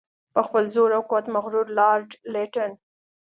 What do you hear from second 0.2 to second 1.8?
په خپل زور او قوت مغرور